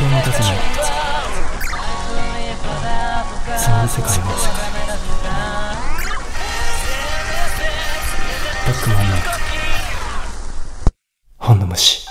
[0.00, 0.52] 気を持たせない
[3.58, 4.70] その世界の世界
[8.66, 9.16] バックマンの
[11.36, 12.09] 本の虫。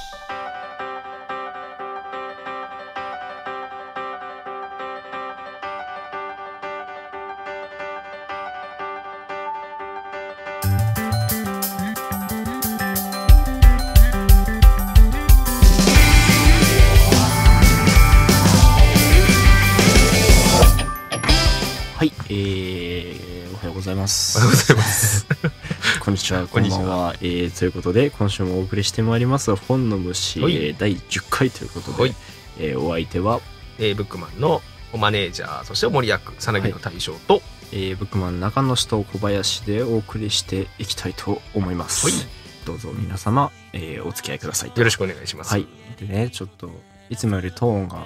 [26.29, 27.15] ちは、ここんにちはんばんは。
[27.21, 32.16] えー、ということで、今週もお送りしてまいります、本の虫、えはいー第10回ということで、はい
[32.59, 33.39] えーお相手は、
[33.80, 34.61] えー、ブックマンの
[34.95, 42.06] マネージャー、そして森役、さなぎの大将と、えー、ブックマン中野氏と小林でお送りしていきたいと思います。
[42.08, 42.28] はい
[42.66, 44.70] どうぞ皆様、えーお付き合いください。
[44.70, 45.53] よろしくお願いします。
[45.53, 45.66] はい。
[46.00, 46.70] でね、ちょっと、
[47.09, 48.06] いつもよりトーンが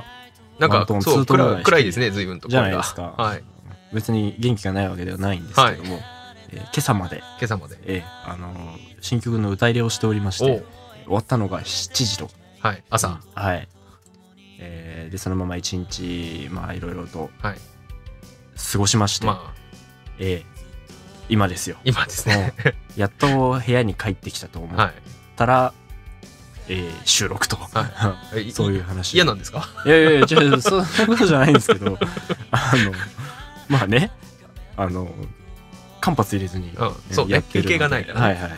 [0.59, 2.47] なんかワントーン、そう、暗暗いですね、随分と。
[2.47, 3.43] じゃないですかはい。
[3.91, 5.99] 別に元気がないわけではないんですけども、
[6.49, 7.77] えー今朝まで、今朝まで。
[7.83, 10.63] えーあのー新曲の歌入れをしておりまして
[11.05, 12.29] 終わったのが7時と
[12.61, 12.83] はい。
[12.89, 13.19] 朝。
[13.35, 13.67] はい、
[14.59, 17.57] えーでそのまま一日まあいろいろとはい。
[18.71, 19.53] 過ごしまして、まあ、
[20.19, 20.53] えー
[21.29, 22.53] 今ですよ今ですね。
[22.97, 24.91] やっと部屋に帰ってきたと思はっ
[25.35, 25.73] たら、
[26.69, 27.57] えー収録と、
[28.39, 28.51] い。
[28.51, 29.67] そういう話嫌なんですか？
[29.85, 31.97] いやいやいや違うそんなことじゃないんですけど
[32.51, 32.91] あの
[33.69, 34.11] まあね
[34.77, 35.09] あの
[36.03, 36.93] 間髪入れずに、うん。
[37.11, 38.25] そう休憩がないからね。
[38.25, 38.51] はいはいはい、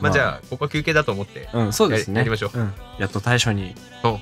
[0.00, 1.48] まあじゃあ、ここは休憩だと思って。
[1.54, 2.14] うん、そうですね。
[2.14, 4.18] ややりましょうんやっと大将に、お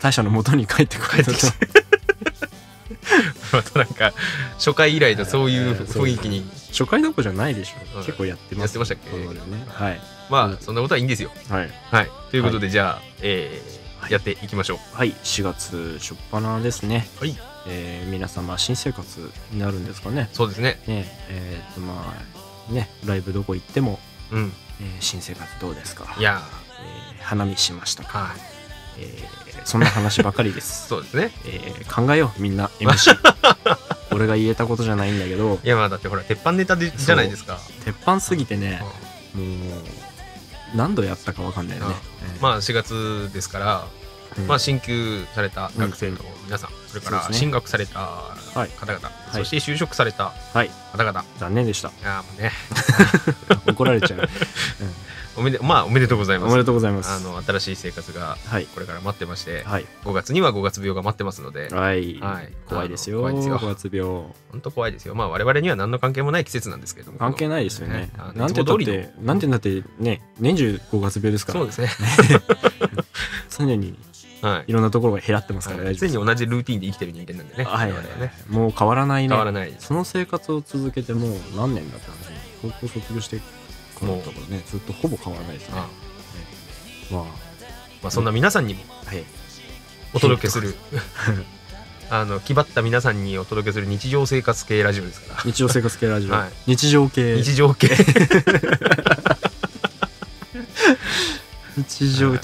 [0.00, 1.68] 大将の元に帰ってくる帰ってきて
[3.52, 4.14] またなんか、
[4.54, 6.50] 初回以来のそういう雰囲気に。
[6.70, 7.98] 初回どころじゃないでしょ。
[7.98, 8.60] うん結構やってます。
[8.62, 9.10] やってましたっけ？
[9.18, 10.00] ねはい。
[10.30, 11.30] まあ、そんなことはいいんですよ。
[11.50, 11.70] はい。
[11.90, 12.10] はい。
[12.30, 13.75] ということで、じゃあ、えー、
[14.10, 14.96] やっていきましょう。
[14.96, 15.12] はい。
[15.12, 17.08] 4月初っ端ですね。
[17.20, 17.36] はい。
[17.68, 20.28] えー皆様、新生活になるんですかね。
[20.32, 20.80] そうですね。
[20.86, 22.14] ねえーっと、ま
[22.70, 23.98] あ、ね、ライブどこ行っても、
[24.30, 24.52] うん。
[24.80, 26.14] えー新生活どうですか？
[26.18, 26.42] いや
[27.16, 28.38] えー花見しましたー、か、はい。
[28.98, 30.86] えーそんな話ばかりです。
[30.88, 31.32] そうですね。
[31.46, 33.16] えー考えよう、みんな、MC。
[34.12, 37.58] 俺が言えたことじゃないんだけど、いや、まあだってほら、鉄板ネタでじゃないですか。
[37.84, 38.80] 鉄板すぎてね、
[39.34, 39.82] うんもう
[40.76, 41.94] 何度やったかわかんないよね。
[42.40, 43.86] まあ4月ですから、
[44.38, 44.46] うん。
[44.46, 48.68] まあ進級された学生の皆さん、それから進学されたはい。
[48.70, 49.12] 方々、い。
[49.32, 51.88] そして就職されたはい、方々、残念でした。
[51.88, 52.52] いやもうね、
[53.66, 54.28] 怒られちゃう。
[55.36, 56.50] おめでまあおめでとうございます。
[56.50, 57.10] おめでとうございます。
[57.10, 63.20] あの新しい生活がはい、これから待ってまして、はい、5月には5月病が待ってますので、はい、はい怖いですよ。
[63.20, 64.08] 怖いですよ五月病。
[64.50, 65.14] 本当怖いですよ。
[65.14, 68.10] まあ我々には何の関係もない季節なんですけれども、関係ないですよね。
[68.18, 71.88] あのなんてだりのて、なんてだってね、年中5月病ですから、そうですね。
[73.50, 73.98] 常に
[74.42, 75.96] はいいろんなところが減らってますから、はい。
[75.96, 77.64] 常に同じルーティンで生きてる人間なんでね。
[77.64, 78.32] はい、はね。
[78.48, 79.28] もう変わらないね。
[79.28, 79.74] 変わらない。
[79.78, 82.36] その生活を続けてもう何年だったんですね。
[82.62, 83.40] 高校卒業して
[84.00, 85.74] からだったからね、ずっとほぼ変わらないですね。
[85.78, 85.88] あ
[87.10, 87.28] まあ、ま
[88.08, 89.24] あそんな皆さんにもはい。
[90.12, 90.74] お届けする
[92.08, 95.42] あの気張った皆さんにお届けする日常生活系ラジオですから。
[95.42, 96.50] 日常生活系ラジオ、はい。
[96.66, 97.36] 日常系。
[97.36, 97.88] 日常系。
[101.76, 102.38] 日常、はい。
[102.38, 102.42] 違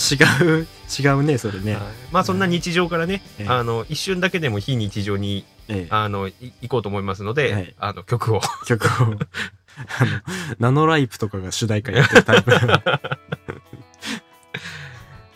[0.61, 0.67] う
[1.01, 1.83] 違うねそれね、はい。
[2.11, 3.49] まあそんな日常からね、ええ。
[3.49, 5.91] あの一瞬だけでも非日常にええ。
[5.91, 7.75] あのい行こうと思いますので、はい。
[7.79, 8.41] あの曲を。
[8.67, 8.89] 曲を
[10.01, 10.11] あの
[10.59, 12.51] ナノライプとかが主題歌やってるタイプ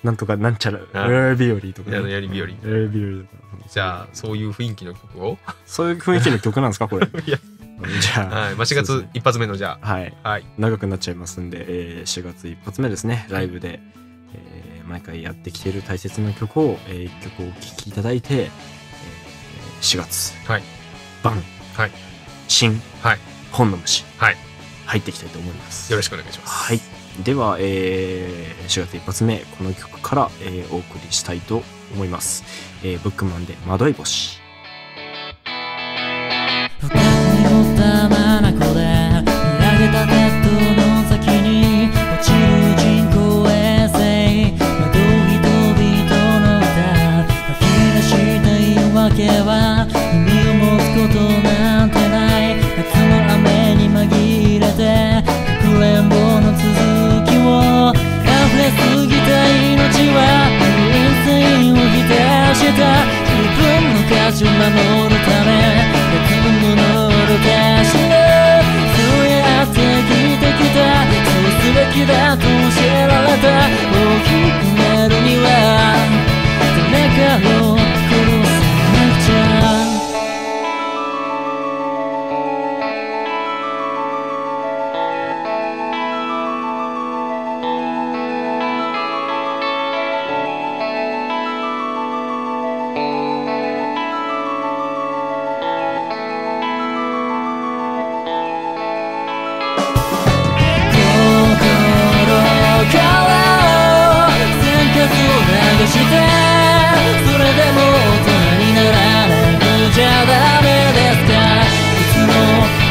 [0.03, 3.69] なんとかなんちゃらはいやり日和とか、ややり日和やり日和とか。
[3.69, 7.07] じゃあそういう雰囲気の曲を、そういう雰囲気の曲なんですかこれ。
[7.27, 7.39] いや。
[8.01, 9.09] じゃあ、はいまあ、4そうですね。
[9.13, 10.15] 月一発目のじゃはい。
[10.23, 10.47] あはい。
[10.57, 13.27] 長くなっちゃいますんで、えー4月一発目ですね。
[13.29, 13.81] ライブで、
[14.35, 18.51] えー毎回やってきている大切な曲を、え1曲お聴きいただいて、えー
[19.81, 20.33] 4月。
[20.49, 20.63] はい。
[21.25, 21.43] 晩、
[21.75, 21.91] はい。
[22.47, 23.19] 新、はい
[23.57, 24.37] 本の虫、はい。
[24.87, 25.91] 入っていきたいと思います。
[25.91, 26.53] よろしくお願いします。
[26.53, 26.81] はい。
[27.25, 31.63] では、えー4月一発目この曲から、えーお送りしたいと
[31.95, 32.45] 思います、
[32.83, 34.41] えーブックマンで惑い星
[64.37, 65.49] ち守るため
[66.13, 67.49] 別のものを出
[67.85, 68.05] して
[68.93, 70.79] そうやって生きてきた
[71.25, 72.49] そうすべきだと教
[72.85, 73.45] えられた。
[73.47, 75.49] 大きくなるには
[76.93, 78.61] 誰かを殺さ
[78.93, 79.56] なくちゃ。」
[107.27, 109.65] 「それでも大人にならないと
[109.95, 111.33] じゃダメですか」
[111.97, 112.33] 「いつも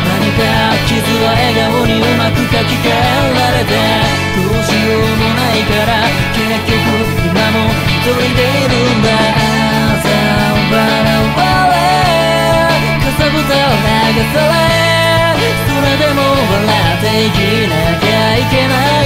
[0.05, 0.41] 何か
[0.87, 3.73] 傷は笑顔にうまく書き換えられて」
[4.35, 5.91] 「どうしようもないから
[6.33, 6.73] 結局
[7.25, 9.07] 今も一人でいるんだ」
[10.03, 11.75] 「さんばらバれ」
[13.01, 14.53] 「かさぶたを流され」
[15.67, 16.21] 「それでも
[16.51, 19.04] 笑って生きなきゃいけない」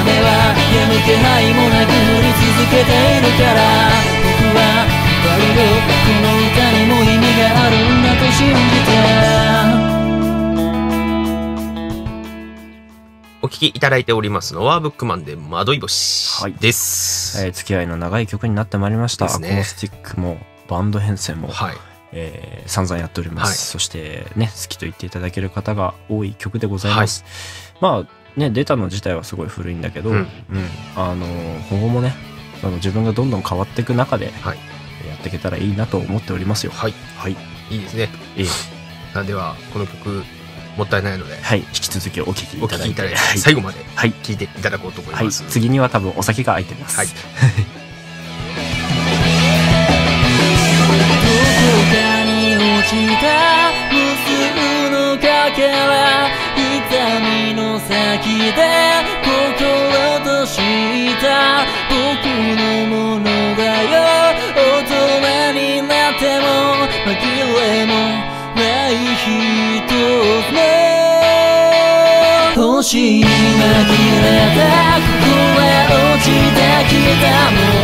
[0.00, 3.58] 雨は止む気配もなく降り続けているから。
[4.22, 5.66] 僕は二人の
[6.06, 8.54] この歌にも意味があるんだと信
[13.40, 17.44] お聞きいただいておりますのは、ブックマンで惑い星はいです。
[17.44, 19.26] えー付き合いの長い曲になってまいりました。
[19.38, 19.48] ね。
[19.48, 21.76] アコースティックもバンド編成も、はい。
[22.12, 23.56] えー散々やっております、はい。
[23.56, 27.24] そしてね好きと言っていただける方が多い曲でございます、
[27.80, 30.20] まあね出たの自体はすごい古いんだけど、ううん。
[30.20, 30.26] ん
[30.96, 31.26] あの
[31.70, 32.14] 今後もね
[32.62, 34.58] あの自分がどんどん変わっていく中ではい。
[35.08, 36.72] やっていけたらいいなと思っておりますよ。
[36.72, 36.94] はい。
[37.16, 37.36] はい、
[37.70, 38.08] いいですね。
[38.36, 38.46] えー
[39.14, 40.22] さあでは、この曲、
[40.76, 44.12] もったいないので、はい、引き続きお聴きおいただいて最後まではい。
[44.12, 45.44] 聴いていただこうと思いはい、ます。
[45.48, 47.06] 次には多分お酒が空いてます、はい。
[47.08, 47.18] どこ
[51.90, 53.96] かに落ちた無
[54.26, 56.28] 数のかけら
[57.08, 57.88] 痛みの先
[58.52, 58.60] で
[59.24, 59.64] 心
[60.24, 60.60] とし
[61.22, 61.96] た僕
[62.54, 63.24] のもの
[63.56, 63.96] だよ
[64.54, 64.92] 大人
[65.54, 66.44] になっても
[67.06, 67.92] 紛れも
[68.56, 68.60] な
[68.90, 69.26] い一
[69.88, 70.52] つ
[72.56, 74.60] の星に紛れた
[75.00, 75.08] こ
[75.54, 77.77] こへ落ちてきた燃え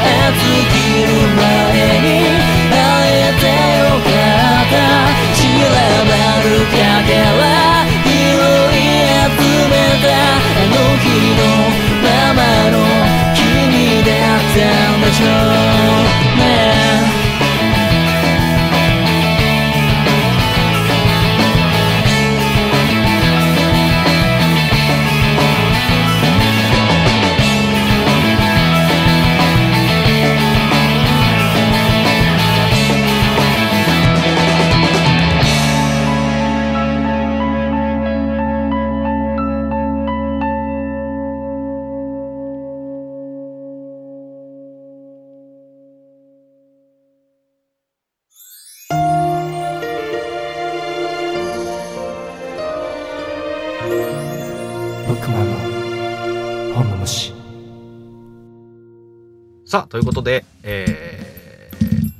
[59.75, 61.69] さあ、ということで、え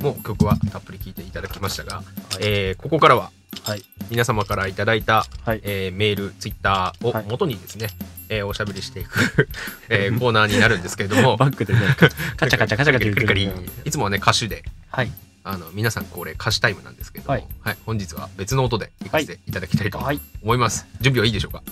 [0.01, 2.03] ー、もう曲はたっぷり聴いていただきましたが、
[2.41, 3.31] えーここからは、
[3.63, 3.85] はい。
[4.11, 5.61] 皆様からいただいた、はい。
[5.63, 7.27] えーメール、ツイッターをはい。
[7.29, 7.91] 元にですね、
[8.29, 9.49] えーおしゃべりしていく、
[9.89, 11.81] えー コーナーになるんですけれども、バックでね
[12.37, 13.49] カチャカチャカチャカチャカリ
[13.85, 15.13] いつもはね、歌手で、はい
[15.45, 20.87] あの皆さんこれ歌詞タイムなんですけれども、ははいい本日は別の音で行かせていただきたいとはい思います。
[21.01, 21.63] 準備はいいでしょうか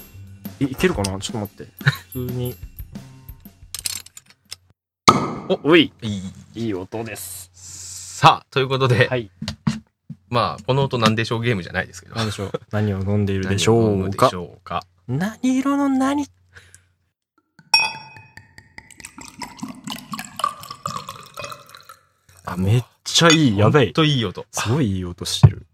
[0.60, 1.72] いいけるかなちょっと待って
[2.12, 2.54] 普通に
[5.48, 5.92] おおい。
[6.02, 6.22] いい。
[6.54, 7.50] いい音です。
[7.52, 9.30] さあ、ということで、はい。
[10.28, 12.52] まあ、この音なんでしょうゲームじゃないですけど、何でしょう？
[12.70, 14.28] 何を飲んでいるでしょうか？
[14.30, 14.84] しょうか？
[15.08, 16.26] 何色の何？
[22.44, 23.58] あめっちゃいい。
[23.58, 24.46] やべほんえといい音。
[24.52, 25.66] すごいいい音してる。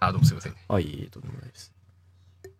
[0.00, 0.58] あ、どうもすいませんね。
[0.68, 1.08] あいい。
[1.10, 1.72] とんでもないです
[2.44, 2.52] なん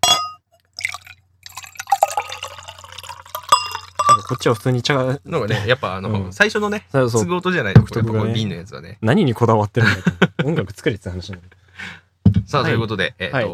[3.96, 6.32] かこっちは普通に茶がなんかね、やっぱあの、うん。
[6.32, 7.22] 最初のね、そうそう。
[7.22, 8.24] 継ぐ音じゃないと、これ独特がね。
[8.24, 8.98] この瓶のやつはね。
[9.00, 12.42] 何にこだわってるんだと音楽作れって話なんだけど。
[12.46, 12.70] さあ、はい。
[12.70, 13.44] ということで、えっ、と、はい。
[13.44, 13.48] ち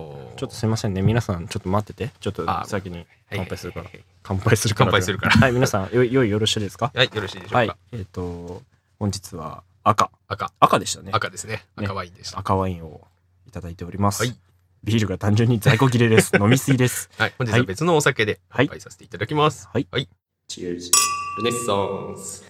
[0.44, 1.02] ょっとすいませんね。
[1.02, 3.86] 皆さんちょっと待っててちょっとあ先に乾杯するから。
[3.86, 4.90] はい乾杯するから。
[4.92, 5.36] 乾杯するから。
[5.36, 6.92] はい皆さんよいよいよろしいですか？
[6.94, 7.58] はい、よろしいでしょうか。
[7.58, 7.76] はい。
[7.92, 8.62] えっ、と
[8.98, 10.10] 本日は赤。
[10.28, 11.10] 赤、赤でしたね。
[11.12, 11.54] 赤ですね。
[11.54, 11.64] ね。
[11.76, 12.38] 赤ワインでした。
[12.38, 13.00] 赤ワインを
[13.46, 14.36] いただいております、はい。
[14.84, 16.36] ビールが単純に在庫切れです。
[16.38, 17.10] 飲みすぎです。
[17.18, 18.68] はい、本日は別のお酒ではい。
[18.68, 19.68] 乾杯させていただきます。
[19.72, 19.88] はい。
[19.90, 20.08] はい。
[20.48, 20.90] チェルズ
[21.36, 22.42] ルネッサンス。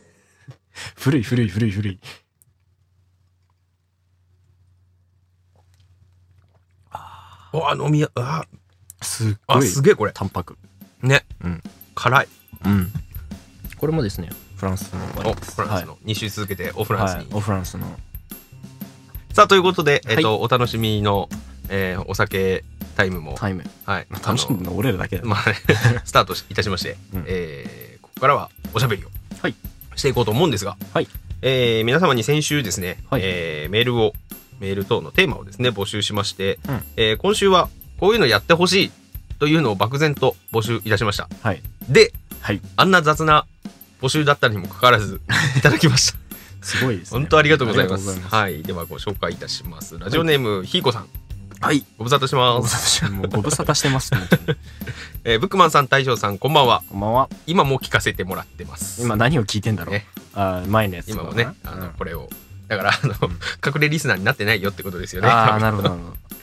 [0.95, 2.01] 古い古い古い古い
[7.53, 8.45] お、あ、飲みや、あ、
[9.03, 10.13] すっあ、ごいすげえこれ。
[10.13, 10.57] 淡白
[11.03, 11.25] ね。
[11.43, 11.63] うん
[11.97, 12.29] 辛い。
[12.65, 12.93] うん
[13.79, 15.97] これもですねフランスのワイお、ンですフランスの。
[16.05, 17.27] 2週続けてオフランスにはい、。
[17.33, 17.99] おフランスの
[19.33, 21.29] さあ、ということで、えっ、と、お楽しみの、
[21.69, 22.65] えーお酒
[22.99, 24.07] タイムも、タイムはい。
[24.11, 25.55] 楽しんで俺らだけだよ、まあね、
[26.05, 29.09] スタートいたしまして、うんえーここからはおしゃべりを
[29.41, 29.55] はい
[29.95, 31.07] していこうと思うんですが、はい
[31.43, 34.15] えー皆様に先週ですね、はいえーメールを、
[34.59, 37.69] メール等のテーマをですね、募集しまして、うんえー今週は
[38.01, 38.91] こういうのやってほしい
[39.39, 41.29] というのを漠然と募集いたしました。
[41.43, 43.47] はいで、はいあんな雑な
[44.03, 45.21] 募集だったにもかかわらず
[45.57, 46.19] いただきました。
[46.63, 48.21] すごいですね本当ありがとうございます。
[48.21, 48.65] はい。
[48.65, 49.97] ではご紹介いたします。
[49.97, 51.07] ラジオネーム、ひーこさん。
[51.61, 51.85] はい。
[51.99, 53.05] ご無沙汰してます。
[53.29, 54.59] ご無沙汰してます、本当に
[55.25, 56.85] えーブックマンさん、大将さん、こんばんは。
[56.89, 57.29] こんばんは。
[57.47, 59.03] 今も聞かせてもらってます。
[59.03, 60.07] 今何を聞いてんだろう、ね。
[60.35, 61.93] あー前のやつ今もね、あの、うん。
[61.95, 62.29] これを。
[62.69, 63.31] だからあの、うん。
[63.67, 65.29] 隠れリスナーになってないよってことですよね。
[65.29, 65.91] ああなるほど。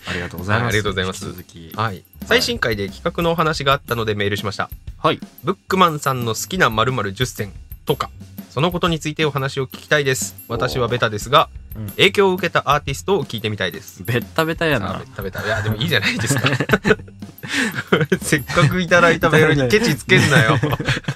[0.07, 1.25] ありがとうございます、はいありがとうございます。
[1.25, 1.71] 続き。
[1.73, 2.03] はい。
[2.25, 4.69] 最新回で企画のお話があったのでメールしました。
[4.97, 5.19] はい。
[5.43, 7.53] ブックマンさんの好きな〇〇10選
[7.85, 8.09] とか
[8.55, 10.33] そのことについてお話を聞きたいです。
[10.47, 11.87] 私はベタですが、うん。
[11.97, 14.01] 影響を受けたアーティストを聞いてみたいです。
[14.05, 14.95] ベッタベタやな。
[14.95, 15.45] あベタベタ。
[15.45, 16.41] いやでもいいじゃないですか。
[18.21, 20.57] せっかくいただいたメールにケチつけんなよ。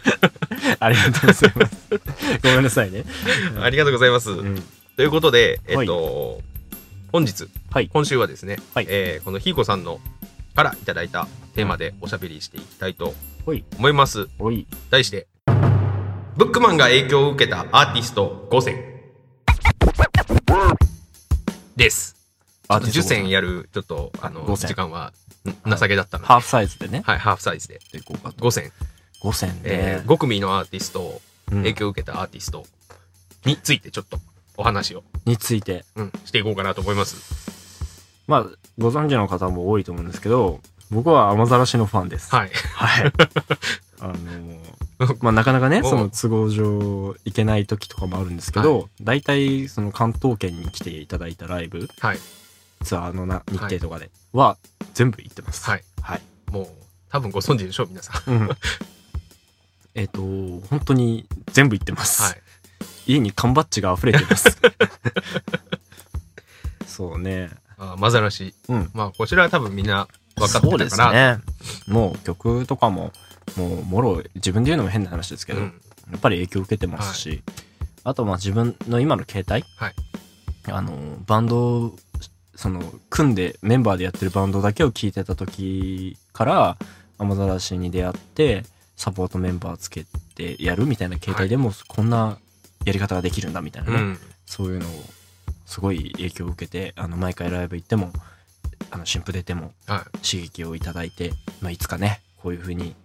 [0.82, 1.80] ありがとうございます。
[2.44, 3.06] ごめんなさいね、
[3.62, 4.62] ありがとうございます、うん、
[4.98, 6.42] ということでえっと、
[7.14, 7.88] 本日、はい。
[7.88, 8.86] 今週はですね、はい。
[8.90, 10.02] えーこのひーこさんの
[10.58, 13.16] からいただいたテーマでおしゃべりしていきたいと
[13.46, 14.28] 思います。
[14.90, 15.28] 題して
[16.40, 19.02] ブックマンが影響を受けたアーティスト5選。
[21.76, 22.16] です。
[22.16, 23.28] ちょっと10選。
[23.28, 24.70] やるちょっとあの5選。
[24.70, 25.12] 時間は
[25.68, 27.04] ん情けだったので、ハーフサイズでね。
[27.06, 27.82] はい、ハーフサイズで。
[27.92, 28.46] でいこうかと。
[28.46, 28.72] 5選、
[29.22, 31.20] 5選で、えー5組のアーティスト
[31.50, 32.66] 影響を受けたアーティスト
[33.44, 34.18] についてちょっと
[34.56, 35.84] お話を、について。
[35.98, 37.18] うん、していこうかなと思います。
[38.28, 42.34] まあご存知の方も多いと思うんですけど僕は雨ざらしのファンです。
[42.34, 42.52] はい。
[42.76, 43.12] はい。
[44.00, 44.79] あの
[45.22, 52.20] まあなかなかねその都合上行けない時とかもあるんですけど、大体その関東圏に来ていただいたライブはい。
[52.84, 54.58] ツアーのな日程とかでは
[54.94, 55.70] 全部行ってます。
[55.70, 55.84] はい。
[56.02, 56.68] はい、もう
[57.10, 58.34] 多分ご存知でしょう皆さん。
[58.34, 58.50] うん。
[59.96, 62.42] えっと本当に全部行ってます、はい。
[63.08, 64.58] 家に缶バッジが溢れてます。
[66.88, 67.50] そうね。
[67.78, 68.54] あまざらし。
[68.68, 68.90] うん。
[68.94, 71.44] まあこちらは多分みんな分かってそうですたかなね。
[71.88, 73.12] もう曲とかも
[73.58, 75.82] もうもろ自分で言うのも変な話ですけど、うん。
[76.12, 77.44] やっぱり影響を受けてますし、
[78.04, 79.94] あとまあ自分の今の携帯、はい。
[80.72, 80.92] あの
[81.26, 81.96] バンドを
[82.56, 86.78] その組んでメンバーでやってるバンドだけを聴いてた時から
[87.18, 88.64] 雨ざらしに出会って
[88.96, 92.38] サポートメンバーつけてやるみたいな携帯でもこんな
[92.86, 94.18] やり方ができるんだみたいなね、うん。
[94.46, 94.92] そういうのを
[95.66, 98.12] すごい影響を受けてあの毎回ライブ行っても
[98.92, 100.18] あの新譜出てもはい。
[100.18, 102.96] 刺激をいただいて、まあ、いつかねこういう風に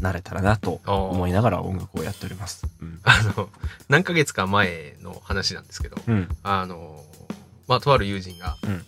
[0.00, 2.66] なれたらなと思いながら音楽をやっております。
[2.80, 3.00] うん。
[3.04, 3.48] あの
[3.88, 6.28] 何ヶ月か前の話なんですけどうん。
[6.42, 7.04] あの
[7.66, 8.84] まあとある友人が、うん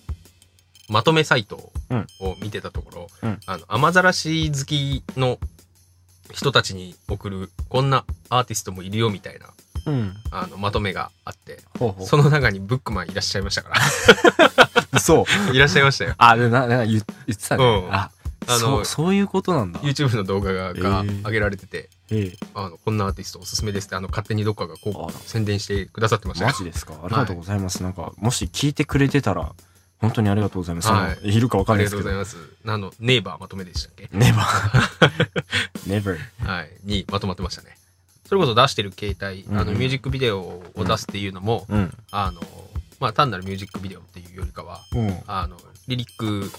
[0.88, 5.38] まとめサイトうんを見てたところ、うんあの雨ざらし好きの
[6.32, 9.46] 人たちに送るこんなアーティストもいるよみたいな
[9.86, 10.14] うん。
[10.30, 11.60] あのまとめがあって
[12.04, 13.70] その中にブックマンいらっしゃいましたか
[14.92, 14.98] う。
[14.98, 15.46] そう。
[15.48, 17.04] ら いらっしゃいましたよあ、でな、な言言っ
[17.36, 17.64] てたね。
[17.64, 18.10] うんあ、
[18.46, 19.80] あのそう、いうことなんだ。
[19.80, 26.94] YouTube の動画がえー上げられてて、ええあのこんなアーティストおすすめですってあの勝手にどっかがこう宣伝してくださってましたよマジですか？
[27.04, 27.82] ありがとうございます。
[27.82, 29.52] なんか、もし聞いてくれてたら、
[29.98, 30.88] 本当にありがとうございます。
[30.88, 32.40] はいあのいるかわかあんないですけどりがとうござい。
[32.42, 34.34] ますあのネイバーまとめでしたっけ？never.
[35.86, 36.18] never.
[36.44, 37.76] はい、にまとまってましたね。
[38.26, 41.92] それこそ出してる携帯、あのうんミュージックビデオを出すっていうのも、うん。
[42.10, 42.40] あの
[43.00, 45.18] まあ単なるミュージックビデオっていうよりかはうん。
[45.26, 45.56] あの
[45.88, 46.50] リリック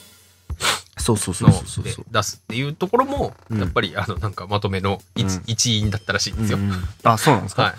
[1.01, 3.60] そうそうそう出すっていうところも、うん。
[3.60, 5.43] やっぱりあのなんかまとめの一,、うん。
[5.48, 6.58] 一員だったらしいんですよ。
[6.58, 6.84] うんうん。
[7.03, 7.63] あ、そうなんですか？
[7.63, 7.74] はい、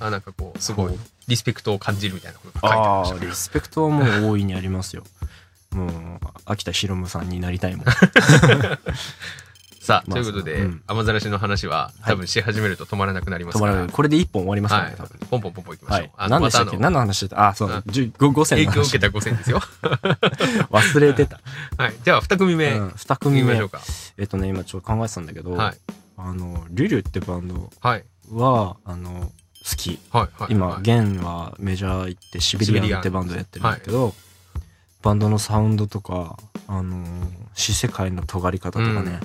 [0.00, 5.04] あなんかこうすごいリスペクトを感じるみたいなことが書いてありまああ、したねリスペクトはもう大いにありますよ。
[5.70, 5.90] もう、
[6.46, 7.86] 秋田博夢さんになりたいもん。
[9.80, 13.94] さあ、まあということで、うん雨ざらしの話は多分し始めると止まらなくなりますから、止まらない。
[13.94, 16.00] これで一本終わりますからね、はい多分。、ポンポンポンポンいきましょう。
[16.00, 16.12] はい。
[16.16, 16.76] あの何でしたっけ？
[16.76, 17.48] 何の話してた？
[17.48, 19.60] あ、そうあ、10 5, 5選の話影響を受けた5選ですよ。
[20.70, 21.40] 忘れてた。
[21.82, 23.68] はい、じゃあ2組目、うん、2い組目きましょう。
[23.70, 23.80] か。
[24.18, 25.76] えっとね、今ちょっと考えてたんだけど、はい、
[26.18, 27.70] あの、リュリュってバンド
[28.32, 29.32] はあの、
[29.64, 29.98] 好き。
[30.10, 30.52] はい、はい。
[30.52, 34.14] 今、はい、ゲンはメジャー行ってシビリアンってバンドやってるんだけど、
[35.02, 37.06] バンドのサウンドとか、あの、
[37.54, 39.20] 死世界の尖り方とかね、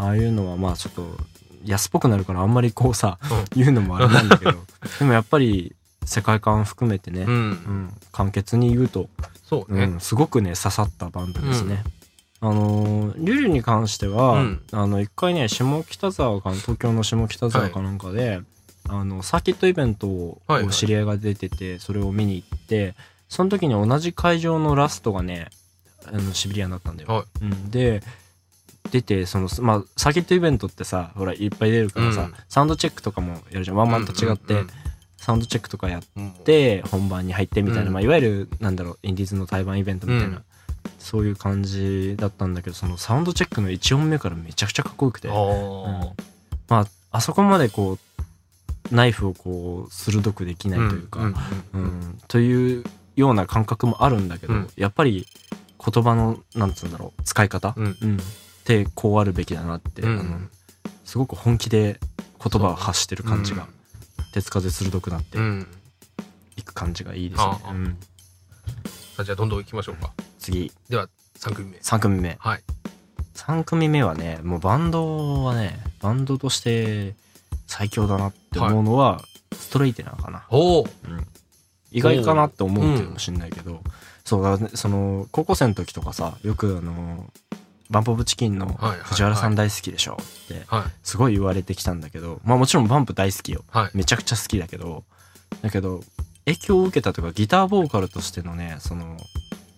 [0.00, 1.16] ああいうのはまあちょっと
[1.64, 3.18] 安っぽくなるからあんまりこうさ、
[3.54, 4.52] 言うのもあれなんだけど、
[4.98, 5.74] でもやっぱり
[6.06, 9.08] 世界観含めてね、うん、うん、簡潔に言うと、
[9.44, 9.84] そうね。
[9.84, 11.84] うん、すごくね刺さったバンドですね。
[12.40, 14.62] あのーリュリュに関しては、うん。
[14.72, 18.40] あの一回ね下北沢か東京の下北沢かなんかで、
[18.88, 20.72] あのサーキットイベントをはいはい。
[20.72, 22.94] 知り合いが出ててそれを見に行って
[23.28, 25.48] その時に同じ会場のラストがね
[26.06, 27.12] あのシビリアンだったんだよ。
[27.12, 27.24] はい。
[27.42, 28.02] うん、で
[28.90, 32.34] 出てそのまあサーキットイベントってさほらいっぱい出るからさ、うん。
[32.48, 33.76] サウンドチェックとかもやるじゃん。
[33.76, 34.68] ワンマンと違って、うんうん
[35.20, 37.92] サウンドチェックとかやっうんて本番に入ってみたいな、うん。
[37.92, 40.42] まあ、いわゆるなんだろうインディーズの対バンイベントみたいな、うん。
[40.98, 45.38] そういう感じだったんだけどそのサウンドチェックの1音目からめちゃくちゃかっこよくて、あうん。
[45.38, 46.12] ー
[46.68, 47.98] まああそこまでこ
[48.90, 51.34] うナイフをこう鋭くできないというか、ん
[51.74, 52.18] うんん。
[52.26, 54.70] というような感覚もあるんだけど、うん。
[54.76, 55.26] やっぱり
[55.84, 57.96] 言葉のなんつうんだろう使い方、うん。
[58.00, 58.18] うん
[58.60, 60.20] ってこうあるべきだなって、うん。
[60.20, 60.38] あの
[61.04, 61.98] すごく本気で
[62.42, 63.66] 言葉を発してる感じが、
[64.32, 65.66] 手つかず鋭くなって、うん。
[66.56, 67.58] いく感じがいいですね。
[69.18, 69.24] あ。
[69.24, 70.12] じゃあどんどん行きましょうか。
[70.38, 70.72] 次。
[70.88, 71.78] では3組目。
[71.78, 72.36] 3組目。
[72.38, 72.62] はい。
[73.34, 77.14] 3組目はねもうバンドはねバンドとして
[77.66, 80.44] 最強だなって思うのは、ストレイテナーかな。
[80.50, 80.86] おお
[81.90, 83.80] 意外かなって思うかもしれないけど、
[84.24, 87.32] そうだねその高校生の時とかさよくあの
[87.90, 88.66] バンプ・オブ・チキンの
[89.04, 90.16] 藤原さん大好きでしょ？
[90.44, 90.82] ってはい。
[91.02, 93.64] すごい言われてきたんだけどまあもちろんバンプ大好きよ。
[93.70, 93.90] はい。
[93.94, 95.04] めちゃくちゃ好きだけど
[95.62, 96.02] だけど
[96.46, 99.16] 影響を受けたというかギターボーカルとしてのねその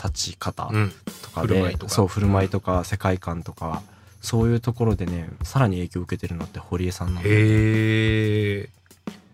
[0.03, 0.93] 立ち方うん。
[1.23, 1.93] とかで、振る舞いとか。
[1.93, 3.83] そう振る舞いとか世界観とか
[4.21, 7.29] そういうところでねさらに影響を受けてるのって堀江さんなんだ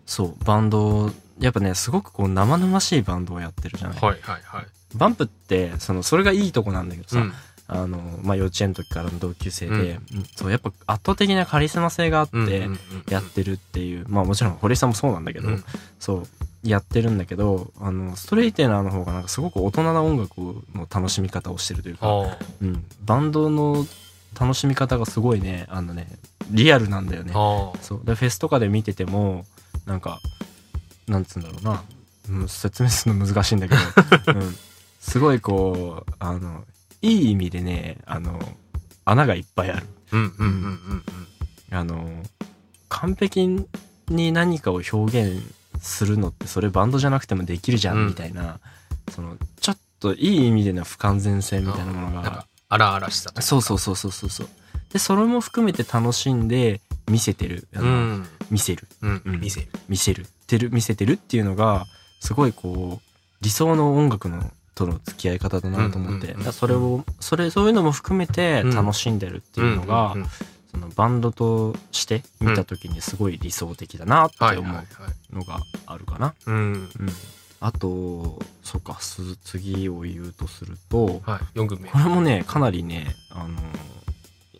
[0.05, 4.65] そうバンドやっぱねすごくこう生々しいバンドをやってるじゃない、はいはいはい。
[4.95, 7.33] バンプってそのそれがいいとこなんだけどさ、うん
[7.71, 10.17] あのまあ、幼稚園の時からの同級生で、うん。
[10.17, 12.67] うんそうやっぱ圧倒的なカリスマ性があって
[13.09, 15.63] やってるっていう、まあもちろん堀江さんもそうなんだけど、うん。
[15.99, 16.27] そう
[16.63, 20.39] やってるんだけどあのストレイテナーの方がなんかすごく大人な音楽
[20.73, 23.85] の楽しみ方をしてるというか、あうん、バンドの
[24.39, 26.07] 楽しみ方がすごいねあのね
[26.49, 27.33] リアルなんだよね。
[27.33, 28.05] そう。
[28.05, 29.45] でフェスとかで見てても
[29.85, 30.19] なんか
[31.07, 31.83] なんつうんだろうな、
[32.29, 34.55] うん、説明するの難しいんだけど、 うん、
[34.99, 36.63] すごいこうあの
[37.01, 38.39] いい意味でねあの
[39.05, 39.87] 穴がいっぱいある。
[40.11, 41.03] うんうんうんうん
[41.71, 42.23] あの
[42.89, 43.47] 完璧
[44.09, 45.43] に何かを表現
[45.79, 48.05] するのってそれバンドじゃなくてもできるじゃうん。
[48.05, 48.59] んみたいな、
[49.11, 54.47] そのちょっといい意味での不完全性みたいなものが荒々しさそうそうそうそうそうそう。
[54.91, 57.67] でそれも含めて楽しんで見せてる。
[57.75, 58.27] あうの、ん。
[58.49, 58.87] 見せる。
[59.01, 59.39] うんうん。
[59.39, 59.67] 見せる。
[59.87, 60.25] 見せる。
[60.47, 60.71] てる。
[60.73, 61.85] 見せてるっていうのが
[62.19, 70.15] すごいこう理想の音楽のとの付き合い方だなと思って、それをそれそういうのも含めて楽しんでるっていうのが、
[70.71, 74.63] そのバンドとして見た時にすごい理想的だなって思う
[75.35, 76.33] のがあるかな。
[77.59, 81.59] あとそうかす次を言うとするとはい。
[81.59, 81.81] 4組。
[81.81, 83.59] 目これもねかなりねあの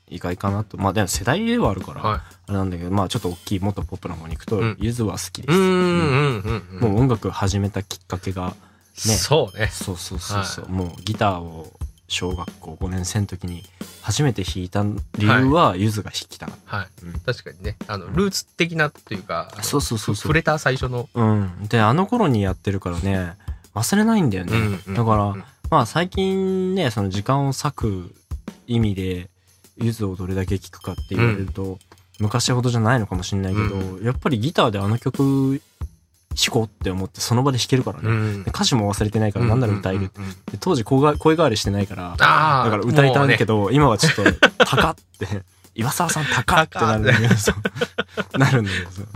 [0.09, 0.77] 意外かなと。
[0.77, 4.77] まあでも世代ではあるから、はあれなんだけどまあちょっと大きいもっとポップな方に行くと、うん。
[4.81, 5.57] ゆずは好きです。
[5.57, 8.53] もう音楽始めたきっかけが
[8.93, 9.67] そうね。
[9.71, 11.71] そうそうそうそう、はもうギターを
[12.07, 13.63] 小学校5年生の時に
[14.01, 14.83] 初めて弾いた
[15.17, 16.87] 理由はゆずが弾きたかっはい。
[16.99, 17.13] た、うん。
[17.19, 17.77] 確かにね。
[17.87, 20.23] あのルーツ的なというかそうそうそうそう。
[20.23, 21.07] 触れた最初の。
[21.13, 23.33] うん、であの頃にやってるからね
[23.75, 28.15] 忘れないんだよね、うんうんだから、うんまあ最近ねその時間を割く
[28.65, 29.29] 意味で
[29.77, 31.77] ゆずをどれだけ聴くかって言われると、
[32.19, 35.61] 昔ほどじゃないのかもしれないけど、うやっぱりギターであの曲
[36.35, 38.43] 弾こうって思ってその場で弾けるからね、うん。
[38.43, 40.09] で歌詞も忘れてないからなんなら歌える、うん
[40.59, 44.23] 当時声が声変わりしてないからだから歌いたいんだけど、今はちょっと
[44.65, 45.43] 高って。
[45.75, 48.91] 岩沢さん高ってなるんだけどなるんだけど。
[48.91, 49.07] そう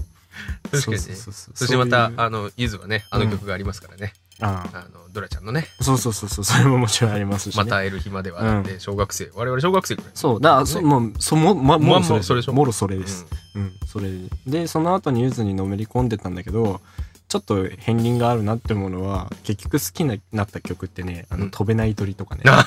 [0.72, 1.16] 確かにね。
[1.16, 4.78] そしてまたあのゆずはねあの曲がありますからねああ。
[4.94, 5.68] のドラちゃんのね。
[5.80, 6.44] あそうそうそうそう。
[6.46, 10.12] それももちろんありますし、ね、また会える日まではだって小学生我々小学生ぐらい。
[10.14, 10.42] そう。
[10.42, 12.54] だからそねもうそもまもまあろそれでしょ。
[12.54, 13.26] もろそれです、
[13.56, 13.72] うん。
[13.86, 14.10] それ
[14.48, 14.68] で。
[14.68, 16.82] その後にゆずにのめり込んでたんだけど
[17.28, 21.52] ちょっと片鱗があるなってものは結局好きになった曲ってね「あのうん。
[21.52, 22.66] 飛べない鳥」とかね、あ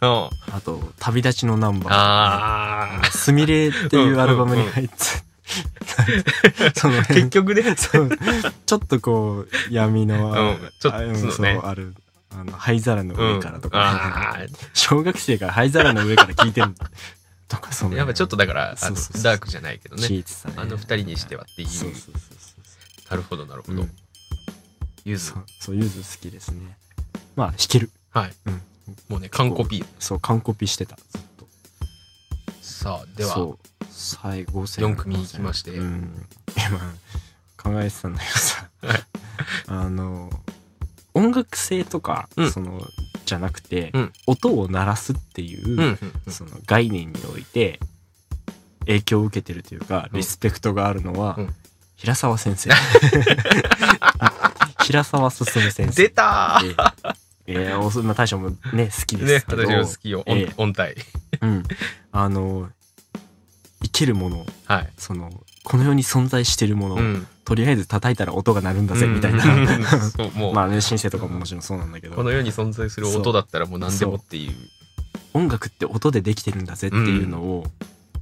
[0.00, 0.54] うん。
[0.54, 1.92] あと「旅立ちのナンバー」
[3.04, 4.94] あすみれっていうアルバムに入って、
[6.76, 7.76] その結局ね。
[7.76, 8.10] そう。
[8.66, 11.60] ちょっとこう闇の、うんちょっとあうんそうね。
[11.62, 11.94] ある
[12.30, 14.38] あの灰皿の上からとか、あ
[14.74, 16.74] 小学生が灰皿の上から聞いてる
[17.48, 19.22] とかそのあやっぱちょっとだからあのそうそうそう。
[19.22, 20.08] ダークじゃないけどね。
[20.08, 20.24] ね。
[20.56, 21.68] あの二人にしてはっていう。
[23.08, 23.78] なるほどなるほど。
[23.78, 23.92] そううん。
[25.04, 25.26] ゆず。
[25.30, 26.76] そうそうゆず好きですね。
[27.36, 27.90] まあ弾ける。
[28.10, 28.32] はい。
[28.46, 28.62] うん。
[29.08, 30.96] もうね完コピそう完コピしてた。
[30.96, 31.48] ずっと。
[32.60, 33.56] さあでは
[33.96, 35.70] 最後四組いきまして。
[35.70, 36.26] うん。
[36.68, 36.78] 今
[37.56, 39.02] 考えてたんだけどさ、はい。
[39.68, 40.28] あの
[41.14, 42.52] 音楽性とか、うん。
[42.52, 42.82] その
[43.24, 44.12] じゃなくて、うん。
[44.26, 46.32] 音を鳴らすっていう、うんうんうん。
[46.32, 47.80] その概念において
[48.80, 50.18] 影響を受けてるというかうん。
[50.18, 51.54] リスペクトがあるのは、うん。
[51.96, 52.70] 平沢先生。
[54.84, 55.86] 平沢進先生。
[55.86, 56.92] 出たー。
[57.48, 60.20] ええーおそまあ大将もね好きでねすけど、私も好きよ。
[60.26, 60.96] 音ええ音体。
[61.40, 61.62] うん、
[62.12, 62.68] あの
[63.82, 64.92] 生きるものはい。
[64.96, 65.30] その
[65.64, 67.26] この世に存在してるものを、うん。
[67.44, 72.16] とりあえず叩いたら音が鳴るんだぜみたいな、 うんまあねシンセとかももちろんそうなんだけど。
[72.16, 74.52] この世に存在する音だったらもう何でもっていう。
[75.34, 77.66] 音楽って音でできてるんだぜっていうのを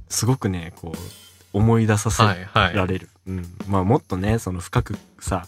[0.09, 2.75] すごくねこう思い出させはいはい。
[2.75, 5.47] られる、うん、まあもっとねその深くさ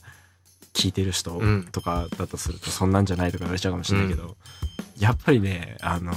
[0.74, 1.68] 聞いてる人うん。
[1.72, 4.38] とかだとするとそんなんじゃないとか言われちゃうかもしれないけど、
[4.98, 6.16] やっぱりねあのお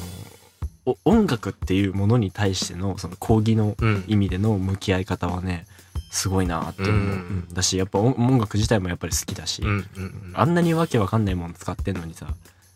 [1.04, 4.04] 音楽っていうものに対してのその講義のうん。
[4.06, 5.66] 意味での向き合い方はね
[6.10, 10.32] すごいなって思う、うんだしやっぱ音音楽自体もやっぱり好きだし、うんうんうん。
[10.34, 12.26] あんなにわけわかんないもの使ってんのにさ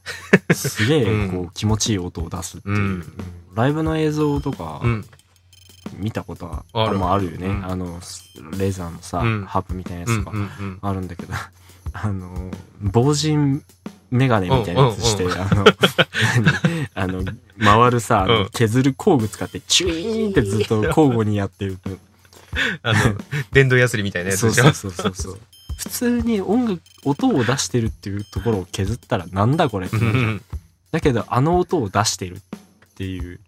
[0.54, 3.12] すげえこう気持ちいい音を出すっていう、うんうん
[3.54, 5.04] ライブの映像とかうん。
[5.98, 7.26] 見たことはあるまあある。
[7.26, 7.64] よね、うん。
[7.64, 7.86] あの
[8.58, 9.44] レーザーのさ、うん。
[9.44, 11.32] ハープみたいなやうんつとかうんうんあるんだけど、
[11.92, 12.50] あの
[12.80, 13.62] 防塵
[14.10, 15.64] メガネみたいなやつして、うんあの
[16.42, 17.24] 何 あの
[17.58, 18.48] 回るさうん。
[18.52, 21.90] 削る工具使ってチュイーンってずっと交互にやってると。
[22.82, 22.98] あの
[23.50, 24.64] 電動ヤスリみたいなやつでしょ？
[24.64, 25.40] そうそうそうそうそう。
[25.76, 30.42] 普通に音楽音を出してるっていうところを削ったらなんだこれってなるじゃん。
[30.92, 32.38] だけどあの音を出してるっ
[32.94, 33.40] ていう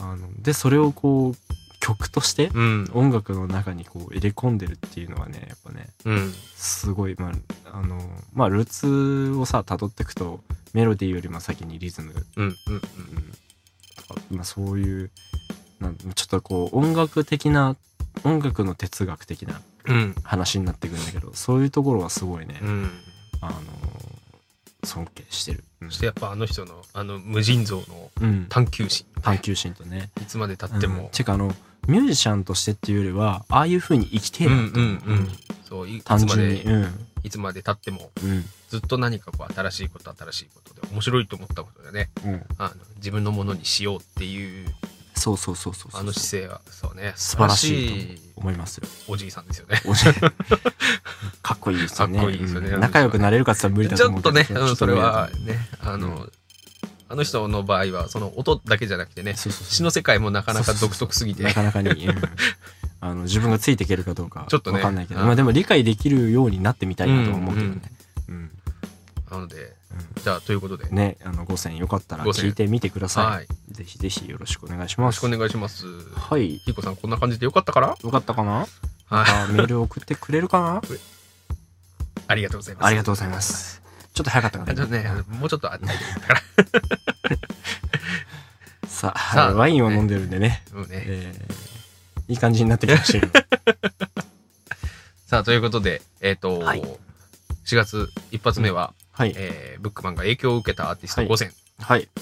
[0.00, 1.34] あのでそれをこう
[1.78, 2.90] 曲としてうん。
[2.92, 6.34] 音楽の中にこう入れ込んでるっていうのはねやっぱねうん。
[6.56, 8.00] すごいまああの
[8.34, 10.40] まあルーツをさ辿っていくと
[10.72, 12.52] メロディーよりも先にリズム、うんうん
[14.30, 14.36] うん。
[14.36, 15.10] まあ、そういう
[15.80, 17.76] なんちょっとこう音楽的な
[18.24, 20.14] 音楽の哲学的なうん。
[20.22, 22.90] 話になってくるんだけどそういうところはすごいね、うん。
[23.40, 23.54] あの
[24.84, 25.90] 尊敬してる、うん。
[25.90, 29.06] そしてやっぱあの人のあの無尽蔵のうん、探求心。
[29.22, 30.10] 探求心とね。
[30.20, 30.92] いつまでたってうん。
[30.92, 31.54] もてかあの
[31.86, 35.28] ミュージシャンとしてっていうよりはああいう風に生きてえうんうんなと思う、うん
[35.68, 38.44] そういいつ単までうんいつまでたってもうん。
[38.68, 42.42] ずっと何かこう新しいこと新しいことで面白いと思ったことでねうん。
[42.58, 44.66] あの自分のものにしようっていう
[45.18, 48.88] そうそうそうそうあの姿勢はそうね素晴らしいと思いますよ。
[49.08, 49.82] おじいさんですよね。
[51.42, 52.18] かっこいいですよね。
[52.18, 52.68] かっこいいですよね。
[52.68, 52.80] うん。
[52.80, 54.60] 仲良くなれるかって言ったら無理だちょっとと思うけど。
[54.60, 56.32] ね、うんそれはちょっね、あの、う
[57.10, 61.42] あの人の場合は、その音だけじゃなくてね、詩の世界もなかなか独特すぎて。
[61.42, 62.14] な、かなかに、うん。
[63.00, 64.78] あの自分がついていけるかどうかちょっとね。
[64.78, 67.74] わかんないけど、うんまあでも理解できるようになってみたいなとは思うけどね。
[68.28, 68.50] うん
[69.30, 69.74] なので、
[70.22, 73.24] じゃあ、ということで、よね、あの、5選よかったら聞いてみてください。
[73.26, 73.46] はい。
[73.70, 75.16] ぜひぜひよろしくお願いします。
[75.22, 75.84] ろしくお願いします。
[76.14, 76.58] はい。
[76.58, 77.96] ひいこさん、こんな感じでよかったから？
[78.02, 78.52] よかったかな？
[78.52, 78.66] は
[79.10, 80.82] またメール送ってくれるかな？
[82.26, 82.84] ありがとうございます。
[82.86, 83.82] ありがとうございます。
[84.14, 86.42] ちょっと早かったかちょっとねな。、もうちょっとあったいから。
[88.88, 90.62] さあ、さあワインを飲んでるんでね、ね。
[90.90, 91.68] えー
[92.28, 93.32] いい感じになってきましたよ。
[95.26, 96.82] さあ、ということで、えっと、はい
[97.64, 99.32] 4月一発目は、はい。
[99.36, 101.56] えーブックマンが影響を受けたアーティストはい5選、はい。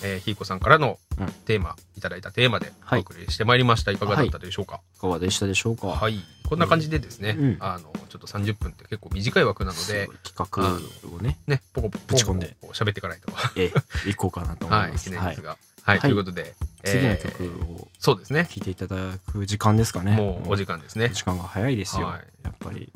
[0.02, 3.90] えーひいこさんからのうんテーマ、いただいたテーマでおはい送りしてまいりました。
[3.90, 4.80] いかがだったでしょうか？
[4.96, 5.88] いかがでしたでしょうか？
[5.88, 6.20] はい。
[6.48, 13.32] こんな感じでですね、うんあの、ちょっと30分って結構短い枠なので、企画をね、ね、ポコポコぶち込んで喋っていかないと。
[13.56, 15.12] えー、いこうかなと思いはい、ます。
[15.12, 15.42] はいです。
[15.42, 15.50] が。
[15.50, 18.46] はい、はいということで、次のえー曲をそうですね。
[18.48, 18.96] 聴いていただ
[19.32, 20.16] く時間ですかね。
[20.16, 21.08] もうお時間ですね。
[21.08, 22.06] 時間が早いですよ。
[22.08, 22.92] はいやっぱり。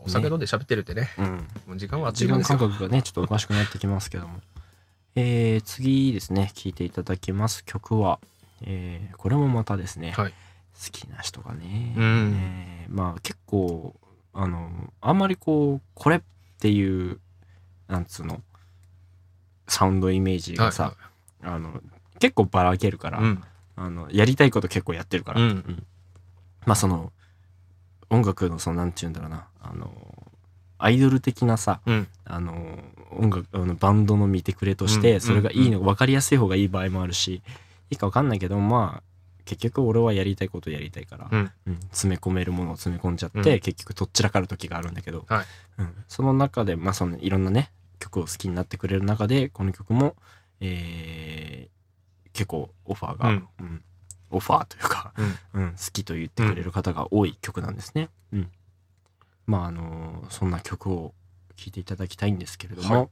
[0.00, 1.26] お酒飲んで喋ってるってね、うん。
[1.66, 2.42] もう時間は時間。
[2.42, 4.40] 感覚がね、ちょっとおかしくなってきますけども。
[5.16, 8.18] えー、次ですね、聴いていただきます曲は、
[8.62, 10.32] えー、これもまたですね、はい。
[10.32, 12.34] 好きな人がね、うん。
[12.36, 13.94] えーまあ結構、
[14.32, 16.20] あの、あんまりこう、これっ
[16.60, 17.20] ていう、
[17.88, 18.42] なんつうの、
[19.68, 20.94] サウンドイメージがさ、
[21.40, 21.80] はあの、
[22.18, 23.44] 結構ばらけるから、うん。
[23.76, 25.86] あの、やりたいこと結構やってるから、うん。
[26.66, 27.12] まあその、
[28.10, 30.13] 音楽のその、なんて言うんだろうな、あの、
[30.84, 32.08] アイドル的なさ、うん。
[32.24, 32.78] あの、
[33.10, 37.42] 音楽、あのバンドの見てくれとしうんて、それがいいの、分かりやすい方がいい場合もあるし、
[37.90, 39.02] いいか分かんないけど、まあ、
[39.44, 41.50] 結局俺はやりたいことやりたいから、うん。
[41.66, 43.60] うん詰め込めるものを詰め込んじゃって、うん。
[43.60, 45.46] 結局とっちらかる時があるんだけど、はい。
[45.78, 45.94] うん。
[46.08, 50.16] その中で、まあそのいろんなね、曲を好きになってくれる中で、この曲も、
[50.60, 51.74] えー
[52.34, 53.48] 結構オファーが、うん。
[53.60, 53.82] うん。
[54.30, 55.14] オファーというか、
[55.54, 58.08] うん好きと言ってくれる方が多い曲なんですね。
[58.32, 58.50] うん
[59.46, 61.14] まああのそんな曲を
[61.56, 63.08] 聴いていただきたいんですけれども、はい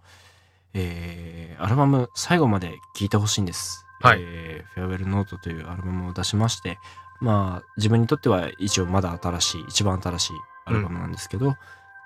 [0.74, 3.84] えーアルバム最後まで聴いてほしいんです。
[4.00, 6.78] はいえーフェアウェルノートというアルバムを出しまして、
[7.20, 10.32] まあ自分にとっては一応まだ新しい、一番新しい
[10.64, 11.54] アルバムなんですけど、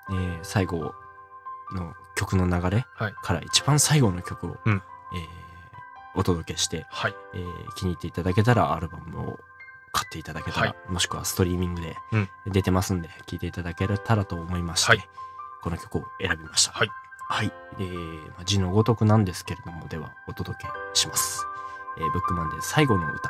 [0.09, 0.93] えー最後
[1.73, 5.47] の曲の流れはいから一番最後の曲を、うんえー
[6.15, 7.15] お届けして、はい。
[7.35, 9.39] えー気に入っていただけたらアルバムを
[9.97, 15.09] 買っていただけたら、はもしくはストリーミングでうん出てますんで、聴いていただけたらと思いまして、はい
[15.59, 16.73] この曲を選びました。
[16.73, 16.89] はい。
[17.29, 17.51] はい。
[17.79, 21.45] えーまあ字のごとくなんですけれども、ではお届けします。
[21.97, 23.29] えーブックマンで最後の歌。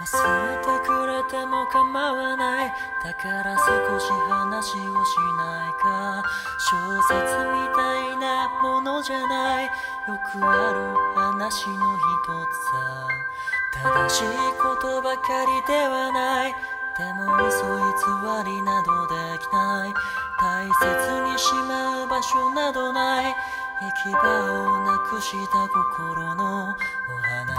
[0.00, 2.68] 忘れてくれても構わない
[3.04, 6.22] だから少し話をしないか
[6.58, 9.70] 小説みたいなものじゃないよ
[10.32, 10.80] くある
[11.14, 12.02] 話の一
[12.50, 13.08] つさ
[13.82, 14.24] 正しい
[14.62, 16.54] ことばかりではない。
[16.96, 19.92] でも嘘偽りなどできない。
[20.40, 23.34] 大切にしまう場所などない。
[23.80, 27.53] 行き場をなくした心のお話。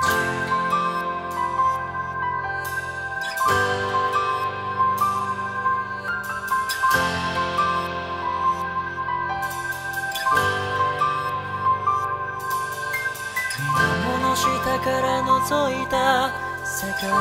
[14.86, 16.30] から覗いた
[16.62, 17.17] 世界は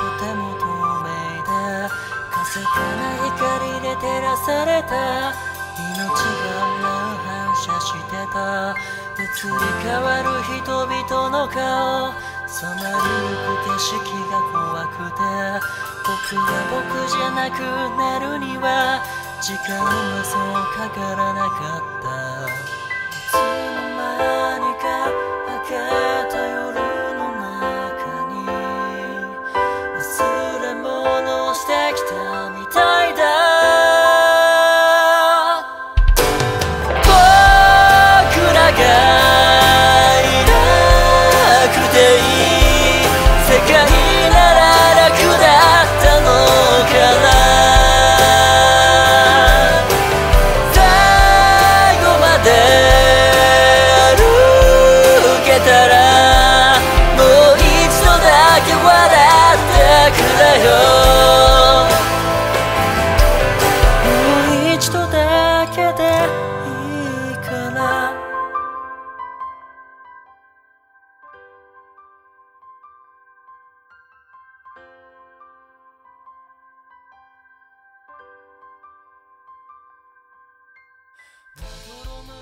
[0.00, 0.64] とても透
[1.04, 1.12] 明
[1.44, 1.92] で
[2.32, 5.36] かすかな光で照らされた。
[5.76, 8.72] 命が乱反射してた。
[9.20, 9.52] 移り
[9.84, 12.16] 変わる人々の顔。
[12.48, 15.20] 染まりゆく景色が怖くて
[16.06, 17.60] 僕が僕じゃなく
[17.98, 19.02] なるには
[19.42, 21.95] 時間はそうかからなかった。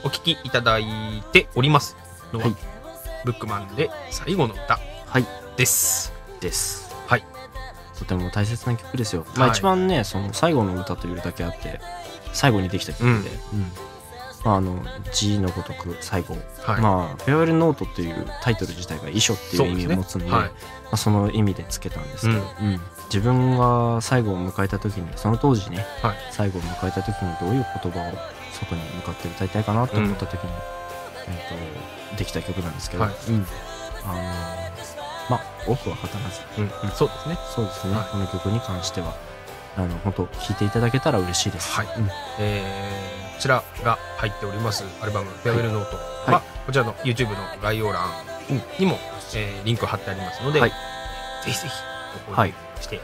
[0.03, 0.85] お聞きいただい
[1.33, 1.97] ております。
[2.33, 2.57] のは、はい。
[3.25, 5.27] ブックマンで最後の歌はい。
[5.57, 6.13] です。
[6.41, 6.95] です。
[7.07, 7.25] はい。
[7.99, 9.51] とても大切な曲ですよ、まあはい。
[9.51, 11.81] 一番ねその最後の歌というだけあって
[12.33, 13.23] 最後にできた曲で、うん。
[14.45, 20.49] まあ、あの字のごとく最後、はい、まあ「フェアウェルノート」っていうタイトル自体が遺書っていう意味を持つんでねはい。
[20.49, 20.51] ま
[20.93, 22.67] あ、その意味でつけたんですけど、うん。
[22.67, 22.81] うん。
[23.07, 26.17] 自分が最後を迎えた時にその当時ね、はい。
[26.31, 28.13] 最後を迎えた時にどういう言葉を
[28.55, 30.51] 外に向かって歌いたいかなと思った時に、
[31.29, 33.15] えー、とできた曲なんですけど、はい。
[33.29, 33.47] うん。
[34.05, 34.65] あのー
[35.31, 36.91] まあ多くは語らずうん。
[36.91, 37.39] そうですね。
[37.55, 38.09] そうですね、はい。
[38.11, 39.15] この曲に関しては
[39.77, 41.73] あの本当聴いていただけたら嬉しいです。
[41.73, 41.87] はい。
[41.99, 42.09] うん。
[42.39, 45.97] えーこちらが入っておりますアルバム「フェアウェルノート」
[46.31, 48.09] は、はいこちらの YouTube の概要欄
[48.79, 48.99] にも、
[49.35, 50.71] えーリンク貼ってありますので、はい。
[50.71, 51.75] ぜひぜひ
[52.29, 53.01] ご購入して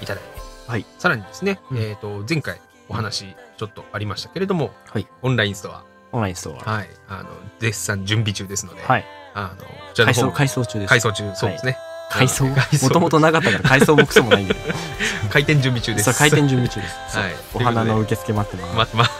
[0.00, 0.86] いただいて、はい。
[0.98, 1.78] さらにですね、うん。
[1.78, 5.06] えー、と前回お話ちょっとありましたけれども、はい。
[5.22, 6.70] オンラインストア、オンラインストア。
[6.70, 9.04] はい、あの絶賛準備中ですので、はい。
[9.34, 10.88] あのこちらの方も改装中です。
[10.88, 11.34] 改装中。
[11.34, 11.76] そうですね、
[12.10, 12.44] 改装？
[12.46, 12.54] も
[12.90, 14.54] ともとなかったから改装もクソもないんで。
[15.30, 16.12] 開店準備中です。
[16.18, 16.96] 開店準備中です。
[17.18, 17.34] はい。
[17.54, 18.96] お花の受付待ってます。
[18.96, 19.10] まま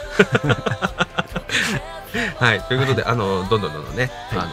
[2.46, 2.61] はい。
[2.62, 4.38] ということであのどんどんどんどんね、はい。
[4.40, 4.51] あの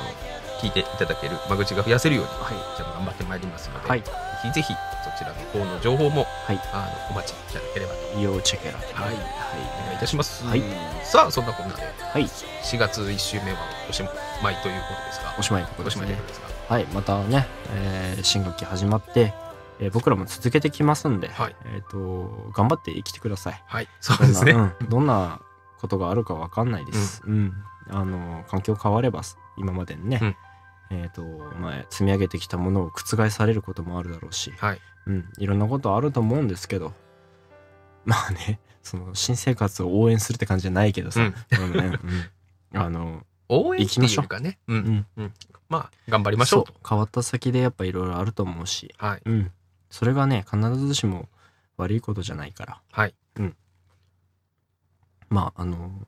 [0.62, 2.54] 聞いていただける間口が増やせるように、はい。
[2.78, 4.02] じゃあ頑張ってまいりますので、はい。
[4.02, 4.12] ぜ
[4.44, 4.80] ひぜひそ
[5.18, 6.60] ちらの方の情報も、はい。
[6.72, 8.20] あのお待ちいただければと。
[8.20, 8.78] 要チェケラ。
[8.78, 9.16] はい。
[9.16, 10.64] お願いいたします、はい。
[11.04, 12.24] さあそんなこんなではい。
[12.24, 13.58] 4月1週目は
[13.90, 14.02] おし
[14.42, 15.36] まいということですが。
[15.38, 16.86] おしまいのということですはい。
[16.86, 19.34] またね、えー新学期始まって、
[19.80, 21.56] えー僕らも続けてきますんで、がはい。
[21.66, 23.64] えっと、頑張って生きてください。
[23.66, 23.88] はい。
[24.00, 24.90] そうですね、どんなうん。
[24.90, 25.42] どんな
[25.80, 27.22] ことがあるかわかんないです。
[27.26, 27.54] うん。
[27.90, 29.22] あの、環境変われば、
[29.58, 30.36] 今までにね、うん
[31.02, 31.24] えっと、
[31.60, 34.82] 前、積み上げてきたものを覆されることもあるだろうし、はい。
[35.06, 36.94] うん、いろんなことあると思うんですけど、
[38.06, 41.64] まあね、その、新生活を応援するって感じじゃないけどさ、うん。
[41.64, 42.00] うんね
[42.74, 42.80] うん。
[42.80, 44.60] あの、応援っていうかね。
[44.68, 44.80] う、うん。
[44.80, 45.34] ん、うん、
[45.70, 46.74] まあ頑張りましょうと。
[46.88, 49.22] 変わった先でやっぱいろいろあると思うし、はい。
[49.26, 49.52] うん、
[49.90, 51.30] それがね、必ずしも
[51.78, 53.16] 悪いことじゃないから、はい。
[55.34, 56.08] まあ、あの、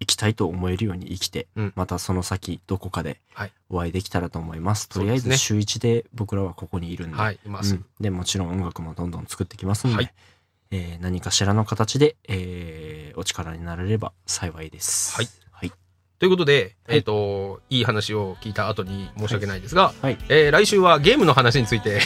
[0.00, 4.88] 生きたいと思えるように生きて、うんまたその先どこかではいお会いできたらと思います。
[4.88, 10.14] とりあえそうで週1で僕らはここにいるんで、はいいます、うん、でもちろん音楽もどんどん作ってきますんで、はい
[10.70, 15.16] えー何かしらの形で、えーお力になれれば幸いです。
[15.16, 15.28] はい。
[15.50, 15.72] はい。
[16.20, 20.18] ということで、はいえっ、といい話を聞いた後に申し訳ないですが、はい。
[20.28, 22.00] えー来週はゲームの話について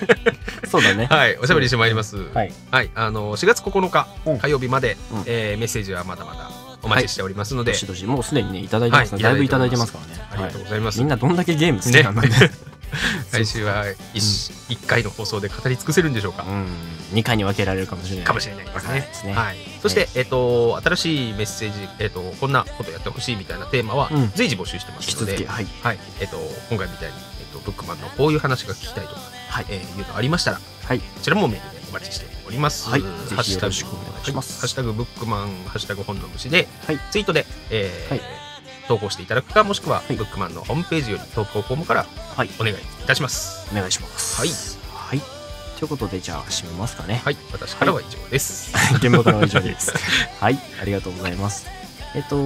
[0.66, 1.06] そうだね。
[1.12, 2.16] はいおしゃべりしてまいります。
[2.16, 2.52] はい。
[2.70, 6.50] はい、あの4月9日うん火曜日まで、うんえーメッセージはまだまだ
[6.88, 10.22] お待ちしておりますので、どしどし、もうすでにね、いただいてますね、はいだいぶいただいてますからね。
[10.30, 10.96] ありがとうはございます。
[10.96, 12.68] いみんなどんだけゲーム好きなんだね。
[13.32, 16.44] 来週は 1, 一回の放送で語り尽くせるんでしょうか。
[16.44, 16.66] うん。
[17.12, 18.24] 2回に分けられるかもしれない。
[18.24, 19.34] かもしれないですねですね。
[19.34, 25.66] はい、そして、えっ、と新しいメッセージ、えっ、とこんなことやってほしいみたいなテーマはうん随時募集してますので、続き、はい。
[25.82, 26.36] はい、えっ、と
[26.70, 31.00] 今回みたいにえっ、とブックマンのこういう話が聞きたいとか、はいえーいうのありましたら、はい。
[31.00, 32.88] こちらもメールでお待ちしております。
[32.88, 38.20] はいハッぜひシュタグよろしくお願いしますはハッシュタグブックマン、ハッシュタグ本の虫で、はいツイートで、えーはい
[38.88, 42.50] 投稿していただくか、もしくは、はいブックマンのホームページより投稿フォームからはい。
[42.58, 43.68] お願いいたします。
[43.70, 44.40] お願いします。
[44.40, 44.48] はい。
[44.94, 45.20] はい。
[45.78, 47.20] ということで、じゃあ、締めますかね。
[47.24, 48.72] はい、私からは以上です。
[48.96, 49.92] 現場からは以上です。
[50.40, 50.58] はい。
[50.80, 51.66] ありがとうございます。
[52.14, 52.36] えっと、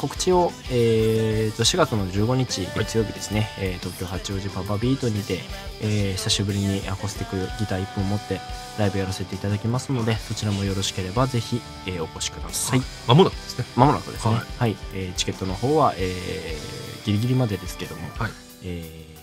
[0.00, 5.38] 告知を、えー、と4月の15日月曜日ですね、えー東京八王子パパビートにて、
[5.80, 8.40] えー久しぶりにアコースティックギター1本持って
[8.78, 12.80] ライブやらせていただきますのでそちらもよろしければぜひ、えーお越しください。
[13.06, 13.64] まもなくですね。
[13.76, 14.34] まもなくですね。
[14.34, 14.44] はい。
[14.58, 18.30] はい、えーチケットの方は、えーギリギリまでですけども、はい。
[18.64, 19.14] えー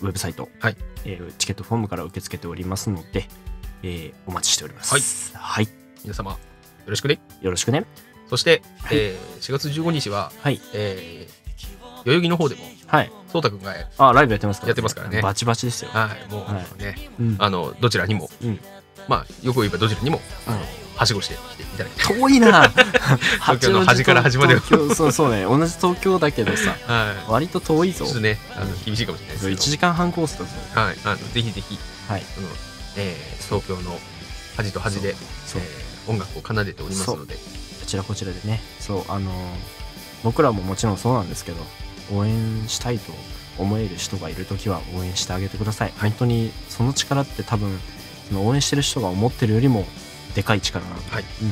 [0.00, 0.76] ウェブサイト、はい。
[1.04, 3.28] えーチケットフォームから受け付けておりますので、
[3.82, 4.94] えーお待ちしております。
[5.36, 5.74] はい、はい、
[6.04, 6.38] 皆様よ
[6.86, 7.20] ろしくね。
[7.42, 7.84] よろしくね
[8.30, 8.96] そして、はい。
[8.98, 10.60] えー4月15日は、はい。
[10.74, 11.38] えー
[12.04, 13.12] 代々木の方でもはい。
[13.30, 15.20] そうたくんがあライブやってますから、やってますからね。
[15.20, 17.36] バチバチですよ、はいもうはね、うん。
[17.38, 18.60] あのどちらにも、うん。
[19.08, 22.68] まあよく言えばどちらにも、うんはしごして来ていただきたい遠いな。
[23.46, 24.58] 東京の端から端まで
[24.96, 25.44] そうそうね。
[25.44, 26.74] 同じ東京だけどさ。
[26.92, 27.30] はい。
[27.30, 28.04] 割と遠いぞ。
[28.04, 30.50] ちょっとねあの厳しいかもしれないですけ1ど時間半コースだぞ。
[30.74, 32.24] はい、あのぜひぜひ、はい。
[32.34, 32.48] その
[32.96, 33.98] えー東京の
[34.56, 37.40] 端と端で、えー音楽を奏でておりますので、こ
[37.88, 38.60] ちらこちらでね。
[38.78, 39.34] そうあのー
[40.24, 41.58] 僕らももちろんそうなんですけど
[42.12, 43.12] 応援したいと
[43.56, 45.92] 思える人がいる時は応援してあげてください。
[46.00, 47.78] 本当にその力って多分
[48.28, 49.86] その応援してる人が思ってるよりも
[50.34, 51.24] でかい力なので、はい。
[51.42, 51.50] うん、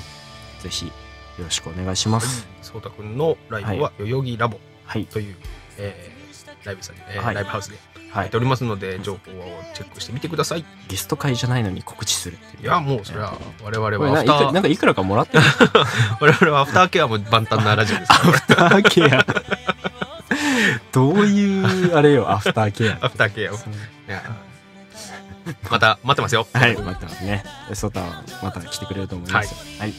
[0.63, 0.93] ぜひよ
[1.39, 2.47] ろしくお願いします。
[2.61, 5.07] そうたくんのライブは代々木ラボはい。
[5.07, 5.37] という、
[5.79, 7.35] えーライブさん、えーはい。
[7.37, 7.77] ライブハウスで。
[7.77, 10.61] はいやっておりますので、情報をチェックしてみてください。
[10.61, 12.67] いゲスト会じゃないのに告知するっていう。
[12.67, 15.45] や、もうそれは我々はアフター、なんかいくらかもらってる。
[16.21, 18.13] 我々はアフターケアも万端なラジオです。
[18.13, 19.27] アフターケア。
[20.93, 22.99] どういうあれよアフターケア。
[23.01, 23.53] アフターケア
[25.71, 26.47] また待ってますよ。
[26.53, 29.53] はい、またね、ソタンまた来てくれると思います。
[29.53, 29.59] よ。
[29.79, 29.95] はい。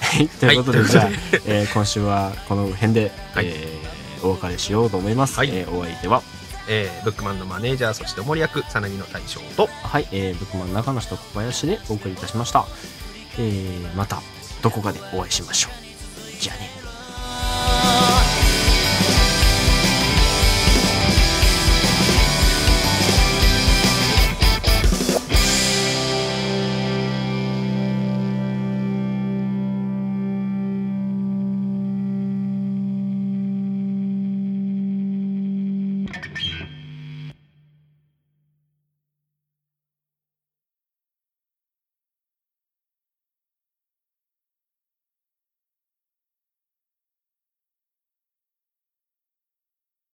[0.00, 0.88] はい、ということで、はい。
[0.88, 1.08] じゃあ、
[1.46, 3.46] えー今週はこの辺で、はい。
[3.46, 5.36] えーお別れしようと思います。
[5.38, 5.50] はい。
[5.50, 6.22] えーお相手は、
[6.68, 12.66] えーブックマンのマネージャー、そしておもり役、さなぎの大将と、はい、えー、ブックマン中の人小林でお送りいたしました。
[13.38, 14.20] えーまた
[14.62, 16.40] どこかでお会いしましょう。
[16.40, 16.81] じゃあね。